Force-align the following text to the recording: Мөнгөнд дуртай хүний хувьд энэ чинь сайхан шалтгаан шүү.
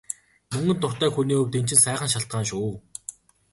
Мөнгөнд 0.53 0.79
дуртай 0.83 1.09
хүний 1.15 1.37
хувьд 1.37 1.57
энэ 1.57 1.67
чинь 1.69 1.83
сайхан 1.85 2.09
шалтгаан 2.11 2.45
шүү. 2.49 2.71